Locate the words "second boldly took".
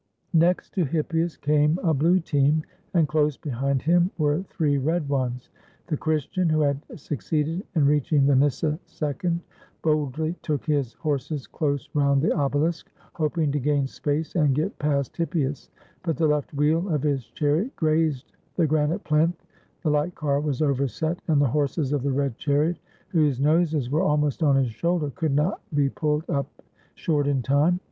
8.87-10.65